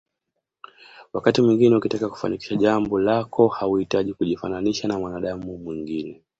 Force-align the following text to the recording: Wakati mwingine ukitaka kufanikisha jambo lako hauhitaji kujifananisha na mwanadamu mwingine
Wakati 1.13 1.41
mwingine 1.41 1.75
ukitaka 1.75 2.09
kufanikisha 2.09 2.55
jambo 2.55 2.99
lako 2.99 3.47
hauhitaji 3.47 4.13
kujifananisha 4.13 4.87
na 4.87 4.99
mwanadamu 4.99 5.57
mwingine 5.57 6.23